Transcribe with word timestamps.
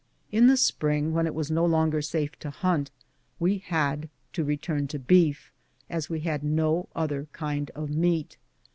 In 0.31 0.47
the 0.47 0.57
spring, 0.57 1.13
when 1.13 1.27
it 1.27 1.35
was 1.35 1.51
no 1.51 1.63
longer 1.63 2.01
safe 2.01 2.31
to 2.39 2.49
hunt, 2.49 2.89
we 3.39 3.59
had 3.59 4.09
to 4.33 4.43
return 4.43 4.87
to 4.87 4.97
beef, 4.97 5.51
as 5.91 6.09
we 6.09 6.21
had 6.21 6.43
no 6.43 6.89
other 6.95 7.27
kind 7.33 7.69
of 7.75 7.91
meat. 7.91 8.39